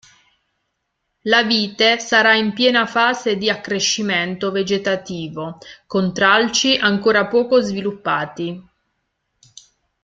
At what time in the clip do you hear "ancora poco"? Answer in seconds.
6.75-7.61